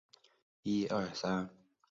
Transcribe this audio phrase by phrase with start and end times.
[0.03, 0.19] 属
[0.63, 1.49] 邕州羁縻。